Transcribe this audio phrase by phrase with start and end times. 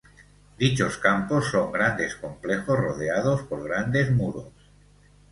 [0.61, 4.47] Dichos campos son grandes complejos rodeados por grandes muros.